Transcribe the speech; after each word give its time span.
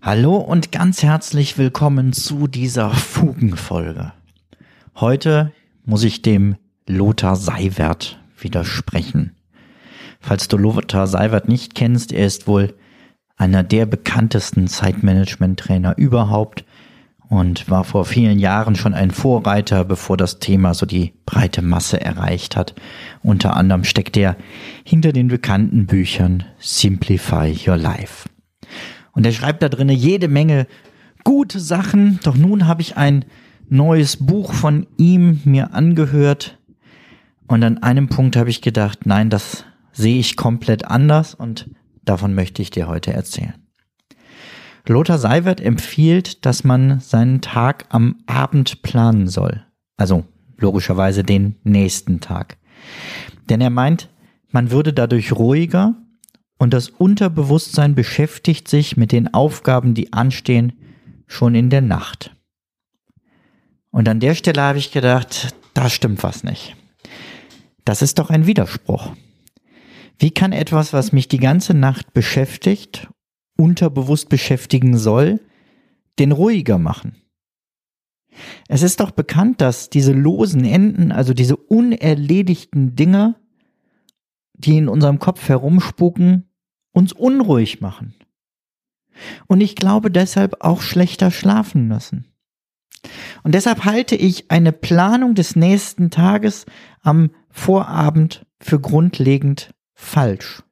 Hallo 0.00 0.36
und 0.36 0.72
ganz 0.72 1.02
herzlich 1.02 1.58
willkommen 1.58 2.12
zu 2.12 2.46
dieser 2.46 2.90
Fugenfolge. 2.90 4.12
Heute 4.96 5.52
muss 5.84 6.04
ich 6.04 6.22
dem 6.22 6.56
Lothar 6.86 7.36
Seiwert 7.36 8.18
widersprechen. 8.38 9.36
Falls 10.20 10.48
du 10.48 10.56
Lothar 10.56 11.06
Seiwert 11.06 11.48
nicht 11.48 11.74
kennst, 11.74 12.12
er 12.12 12.26
ist 12.26 12.46
wohl 12.46 12.74
einer 13.36 13.62
der 13.62 13.86
bekanntesten 13.86 14.68
Zeitmanagement-Trainer 14.68 15.98
überhaupt 15.98 16.64
und 17.32 17.70
war 17.70 17.84
vor 17.84 18.04
vielen 18.04 18.38
Jahren 18.38 18.76
schon 18.76 18.92
ein 18.92 19.10
Vorreiter, 19.10 19.86
bevor 19.86 20.18
das 20.18 20.38
Thema 20.38 20.74
so 20.74 20.84
die 20.84 21.14
breite 21.24 21.62
Masse 21.62 21.98
erreicht 21.98 22.56
hat. 22.56 22.74
Unter 23.22 23.56
anderem 23.56 23.84
steckt 23.84 24.18
er 24.18 24.36
hinter 24.84 25.14
den 25.14 25.28
bekannten 25.28 25.86
Büchern 25.86 26.44
Simplify 26.58 27.56
Your 27.66 27.78
Life. 27.78 28.28
Und 29.12 29.24
er 29.24 29.32
schreibt 29.32 29.62
da 29.62 29.70
drinnen 29.70 29.96
jede 29.96 30.28
Menge 30.28 30.66
gute 31.24 31.58
Sachen, 31.58 32.20
doch 32.22 32.36
nun 32.36 32.66
habe 32.66 32.82
ich 32.82 32.98
ein 32.98 33.24
neues 33.70 34.18
Buch 34.18 34.52
von 34.52 34.86
ihm 34.98 35.40
mir 35.46 35.72
angehört 35.72 36.58
und 37.46 37.64
an 37.64 37.78
einem 37.78 38.08
Punkt 38.08 38.36
habe 38.36 38.50
ich 38.50 38.60
gedacht, 38.60 39.06
nein, 39.06 39.30
das 39.30 39.64
sehe 39.92 40.18
ich 40.18 40.36
komplett 40.36 40.84
anders 40.84 41.34
und 41.34 41.70
davon 42.04 42.34
möchte 42.34 42.60
ich 42.60 42.70
dir 42.70 42.88
heute 42.88 43.14
erzählen. 43.14 43.61
Lothar 44.86 45.18
Seiwert 45.18 45.60
empfiehlt, 45.60 46.44
dass 46.44 46.64
man 46.64 47.00
seinen 47.00 47.40
Tag 47.40 47.86
am 47.90 48.16
Abend 48.26 48.82
planen 48.82 49.28
soll. 49.28 49.64
Also 49.96 50.24
logischerweise 50.58 51.22
den 51.22 51.56
nächsten 51.62 52.20
Tag. 52.20 52.56
Denn 53.48 53.60
er 53.60 53.70
meint, 53.70 54.08
man 54.50 54.70
würde 54.70 54.92
dadurch 54.92 55.32
ruhiger 55.32 55.94
und 56.58 56.72
das 56.72 56.88
Unterbewusstsein 56.88 57.94
beschäftigt 57.94 58.68
sich 58.68 58.96
mit 58.96 59.12
den 59.12 59.32
Aufgaben, 59.32 59.94
die 59.94 60.12
anstehen, 60.12 60.72
schon 61.26 61.54
in 61.54 61.70
der 61.70 61.80
Nacht. 61.80 62.34
Und 63.90 64.08
an 64.08 64.20
der 64.20 64.34
Stelle 64.34 64.62
habe 64.62 64.78
ich 64.78 64.90
gedacht, 64.90 65.54
da 65.74 65.88
stimmt 65.88 66.22
was 66.22 66.44
nicht. 66.44 66.76
Das 67.84 68.02
ist 68.02 68.18
doch 68.18 68.30
ein 68.30 68.46
Widerspruch. 68.46 69.12
Wie 70.18 70.30
kann 70.30 70.52
etwas, 70.52 70.92
was 70.92 71.12
mich 71.12 71.28
die 71.28 71.38
ganze 71.38 71.74
Nacht 71.74 72.12
beschäftigt 72.14 73.08
unterbewusst 73.62 74.28
beschäftigen 74.28 74.96
soll, 74.98 75.40
den 76.18 76.32
ruhiger 76.32 76.78
machen. 76.78 77.16
Es 78.68 78.82
ist 78.82 79.00
doch 79.00 79.10
bekannt, 79.10 79.60
dass 79.60 79.90
diese 79.90 80.12
losen 80.12 80.64
Enden, 80.64 81.12
also 81.12 81.34
diese 81.34 81.56
unerledigten 81.56 82.96
Dinge, 82.96 83.36
die 84.54 84.78
in 84.78 84.88
unserem 84.88 85.18
Kopf 85.18 85.48
herumspucken, 85.48 86.48
uns 86.92 87.12
unruhig 87.12 87.80
machen. 87.80 88.14
Und 89.46 89.60
ich 89.60 89.76
glaube 89.76 90.10
deshalb 90.10 90.56
auch 90.60 90.80
schlechter 90.80 91.30
schlafen 91.30 91.86
müssen. 91.86 92.26
Und 93.42 93.54
deshalb 93.54 93.84
halte 93.84 94.14
ich 94.16 94.50
eine 94.50 94.72
Planung 94.72 95.34
des 95.34 95.56
nächsten 95.56 96.10
Tages 96.10 96.66
am 97.00 97.30
Vorabend 97.50 98.46
für 98.60 98.80
grundlegend 98.80 99.74
falsch. 99.92 100.62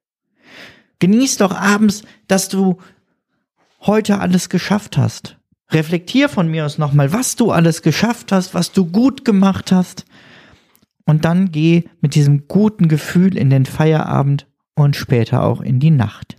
Genieß 1.01 1.39
doch 1.39 1.53
abends, 1.53 2.03
dass 2.29 2.49
du 2.49 2.79
heute 3.81 4.21
alles 4.21 4.49
geschafft 4.49 4.97
hast. 4.97 5.39
Reflektier 5.71 6.29
von 6.29 6.49
mir 6.49 6.67
aus 6.67 6.79
nochmal, 6.79 7.13
was 7.13 7.37
du 7.37 7.51
alles 7.51 7.83
geschafft 7.83 8.33
hast, 8.33 8.55
was 8.55 8.73
du 8.73 8.87
gut 8.87 9.25
gemacht 9.25 9.73
hast. 9.73 10.05
Und 11.07 11.25
dann 11.25 11.51
geh 11.51 11.85
mit 12.01 12.15
diesem 12.15 12.47
guten 12.47 12.89
Gefühl 12.89 13.37
in 13.37 13.51
den 13.51 13.67
Feierabend 13.67 14.47
und 14.75 14.95
später 14.95 15.43
auch 15.43 15.61
in 15.61 15.81
die 15.81 15.91
Nacht. 15.91 16.37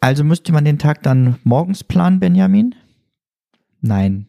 Also 0.00 0.22
müsste 0.22 0.52
man 0.52 0.64
den 0.64 0.78
Tag 0.78 1.02
dann 1.02 1.38
morgens 1.44 1.82
planen, 1.82 2.20
Benjamin? 2.20 2.74
Nein. 3.80 4.26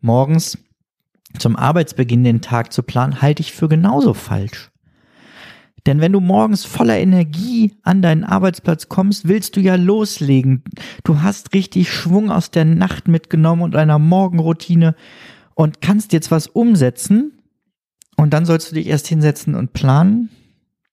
Morgens 0.00 0.58
zum 1.38 1.56
Arbeitsbeginn 1.56 2.24
den 2.24 2.40
Tag 2.40 2.72
zu 2.72 2.82
planen, 2.82 3.20
halte 3.20 3.42
ich 3.42 3.52
für 3.52 3.68
genauso 3.68 4.14
falsch. 4.14 4.71
Denn 5.86 6.00
wenn 6.00 6.12
du 6.12 6.20
morgens 6.20 6.64
voller 6.64 6.98
Energie 6.98 7.74
an 7.82 8.02
deinen 8.02 8.24
Arbeitsplatz 8.24 8.88
kommst, 8.88 9.26
willst 9.26 9.56
du 9.56 9.60
ja 9.60 9.74
loslegen. 9.74 10.62
Du 11.02 11.22
hast 11.22 11.54
richtig 11.54 11.92
Schwung 11.92 12.30
aus 12.30 12.50
der 12.52 12.64
Nacht 12.64 13.08
mitgenommen 13.08 13.62
und 13.62 13.74
einer 13.74 13.98
Morgenroutine 13.98 14.94
und 15.54 15.80
kannst 15.80 16.12
jetzt 16.12 16.30
was 16.30 16.46
umsetzen. 16.46 17.32
Und 18.16 18.32
dann 18.32 18.46
sollst 18.46 18.70
du 18.70 18.76
dich 18.76 18.86
erst 18.86 19.08
hinsetzen 19.08 19.56
und 19.56 19.72
planen. 19.72 20.28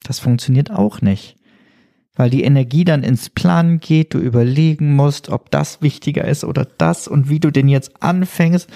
Das 0.04 0.20
funktioniert 0.20 0.72
auch 0.72 1.02
nicht. 1.02 1.36
Weil 2.16 2.32
die 2.32 2.44
Energie 2.44 2.84
dann 2.84 3.04
ins 3.04 3.30
Planen 3.30 3.80
geht, 3.80 4.14
du 4.14 4.18
überlegen 4.18 4.96
musst, 4.96 5.30
ob 5.30 5.52
das 5.52 5.82
wichtiger 5.82 6.26
ist 6.26 6.44
oder 6.44 6.66
das 6.78 7.08
und 7.08 7.30
wie 7.30 7.40
du 7.40 7.52
den 7.52 7.68
jetzt 7.68 8.02
anfängst. 8.02 8.68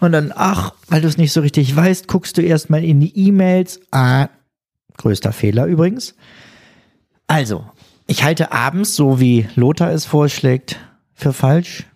Und 0.00 0.12
dann, 0.12 0.32
ach, 0.34 0.74
weil 0.88 1.00
du 1.00 1.08
es 1.08 1.16
nicht 1.16 1.32
so 1.32 1.40
richtig 1.40 1.74
weißt, 1.74 2.06
guckst 2.06 2.36
du 2.36 2.42
erstmal 2.42 2.84
in 2.84 3.00
die 3.00 3.16
E-Mails. 3.16 3.80
Ah, 3.90 4.28
Größter 4.96 5.32
Fehler 5.32 5.66
übrigens. 5.66 6.14
Also, 7.26 7.66
ich 8.06 8.22
halte 8.22 8.52
abends, 8.52 8.94
so 8.94 9.20
wie 9.20 9.48
Lothar 9.56 9.90
es 9.90 10.04
vorschlägt, 10.04 10.78
für 11.14 11.32
falsch. 11.32 11.86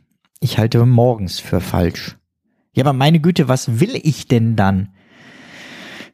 Ich 0.40 0.58
halte 0.58 0.84
morgens 0.84 1.38
für 1.38 1.60
falsch. 1.60 2.16
Ja, 2.74 2.84
aber 2.84 2.92
meine 2.92 3.20
Güte, 3.20 3.48
was 3.48 3.80
will 3.80 3.94
ich 3.94 4.26
denn 4.26 4.56
dann? 4.56 4.90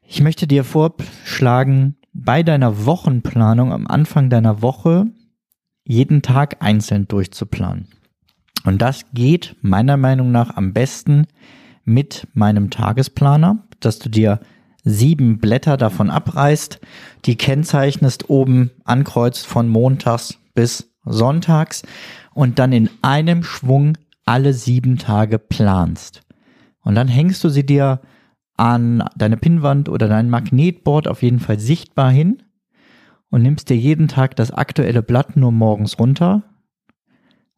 Ich 0.06 0.20
möchte 0.20 0.46
dir 0.46 0.64
vorschlagen, 0.64 1.96
bei 2.12 2.42
deiner 2.42 2.86
Wochenplanung 2.86 3.72
am 3.72 3.86
Anfang 3.86 4.30
deiner 4.30 4.62
Woche 4.62 5.06
jeden 5.84 6.22
Tag 6.22 6.56
einzeln 6.60 7.06
durchzuplanen. 7.08 7.88
Und 8.64 8.82
das 8.82 9.04
geht 9.12 9.56
meiner 9.60 9.96
Meinung 9.96 10.32
nach 10.32 10.56
am 10.56 10.72
besten 10.72 11.26
mit 11.84 12.26
meinem 12.34 12.70
Tagesplaner, 12.70 13.64
dass 13.80 13.98
du 13.98 14.08
dir 14.08 14.40
sieben 14.86 15.38
Blätter 15.38 15.76
davon 15.76 16.10
abreißt, 16.10 16.80
die 17.24 17.36
kennzeichnest 17.36 18.30
oben 18.30 18.70
ankreuzt 18.84 19.44
von 19.46 19.68
montags 19.68 20.38
bis 20.54 20.92
sonntags 21.04 21.82
und 22.32 22.58
dann 22.58 22.72
in 22.72 22.88
einem 23.02 23.42
Schwung 23.42 23.98
alle 24.24 24.52
sieben 24.52 24.96
Tage 24.96 25.38
planst. 25.38 26.22
Und 26.82 26.94
dann 26.94 27.08
hängst 27.08 27.42
du 27.42 27.48
sie 27.48 27.66
dir 27.66 28.00
an 28.56 29.04
deine 29.16 29.36
Pinnwand 29.36 29.88
oder 29.88 30.08
dein 30.08 30.30
Magnetboard 30.30 31.08
auf 31.08 31.22
jeden 31.22 31.40
Fall 31.40 31.58
sichtbar 31.58 32.10
hin 32.10 32.42
und 33.28 33.42
nimmst 33.42 33.68
dir 33.68 33.76
jeden 33.76 34.06
Tag 34.06 34.36
das 34.36 34.52
aktuelle 34.52 35.02
Blatt 35.02 35.36
nur 35.36 35.50
morgens 35.50 35.98
runter, 35.98 36.44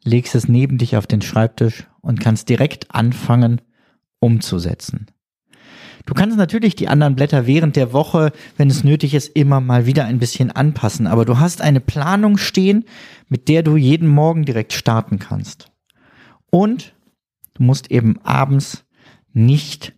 legst 0.02 0.34
es 0.34 0.48
neben 0.48 0.78
dich 0.78 0.96
auf 0.96 1.06
den 1.06 1.20
Schreibtisch 1.20 1.86
und 2.00 2.20
kannst 2.20 2.48
direkt 2.48 2.94
anfangen 2.94 3.60
umzusetzen. 4.18 5.06
Du 6.08 6.14
kannst 6.14 6.38
natürlich 6.38 6.74
die 6.74 6.88
anderen 6.88 7.16
Blätter 7.16 7.46
während 7.46 7.76
der 7.76 7.92
Woche, 7.92 8.32
wenn 8.56 8.70
es 8.70 8.82
nötig 8.82 9.12
ist, 9.12 9.28
immer 9.36 9.60
mal 9.60 9.84
wieder 9.84 10.06
ein 10.06 10.18
bisschen 10.18 10.50
anpassen, 10.50 11.06
aber 11.06 11.26
du 11.26 11.38
hast 11.38 11.60
eine 11.60 11.80
Planung 11.80 12.38
stehen, 12.38 12.86
mit 13.28 13.46
der 13.46 13.62
du 13.62 13.76
jeden 13.76 14.08
Morgen 14.08 14.46
direkt 14.46 14.72
starten 14.72 15.18
kannst. 15.18 15.70
Und 16.48 16.94
du 17.52 17.62
musst 17.62 17.90
eben 17.90 18.20
abends 18.22 18.86
nicht 19.34 19.92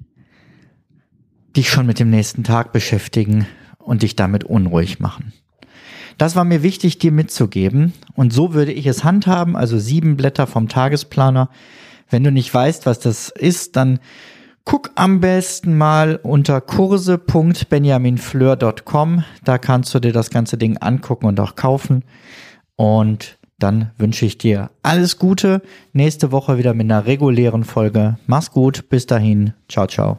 dich 1.56 1.70
schon 1.70 1.86
mit 1.86 2.00
dem 2.00 2.10
nächsten 2.10 2.42
Tag 2.42 2.72
beschäftigen 2.72 3.46
und 3.78 4.02
dich 4.02 4.16
damit 4.16 4.42
unruhig 4.42 4.98
machen. 4.98 5.32
Das 6.18 6.34
war 6.34 6.44
mir 6.44 6.64
wichtig, 6.64 6.98
dir 6.98 7.12
mitzugeben. 7.12 7.92
Und 8.14 8.32
so 8.32 8.52
würde 8.52 8.72
ich 8.72 8.86
es 8.86 9.04
handhaben, 9.04 9.54
also 9.54 9.78
sieben 9.78 10.16
Blätter 10.16 10.48
vom 10.48 10.68
Tagesplaner. 10.68 11.50
Wenn 12.08 12.24
du 12.24 12.32
nicht 12.32 12.52
weißt, 12.52 12.84
was 12.84 12.98
das 12.98 13.28
ist, 13.28 13.76
dann 13.76 14.00
Guck 14.64 14.90
am 14.94 15.20
besten 15.20 15.76
mal 15.76 16.18
unter 16.22 16.60
kurse.benjaminfleur.com. 16.60 19.24
Da 19.44 19.58
kannst 19.58 19.92
du 19.94 20.00
dir 20.00 20.12
das 20.12 20.30
ganze 20.30 20.56
Ding 20.58 20.76
angucken 20.76 21.26
und 21.26 21.40
auch 21.40 21.56
kaufen. 21.56 22.04
Und 22.76 23.38
dann 23.58 23.90
wünsche 23.98 24.26
ich 24.26 24.38
dir 24.38 24.70
alles 24.82 25.18
Gute. 25.18 25.62
Nächste 25.92 26.30
Woche 26.32 26.58
wieder 26.58 26.74
mit 26.74 26.84
einer 26.84 27.06
regulären 27.06 27.64
Folge. 27.64 28.18
Mach's 28.26 28.50
gut. 28.50 28.88
Bis 28.88 29.06
dahin. 29.06 29.54
Ciao, 29.68 29.86
ciao. 29.86 30.18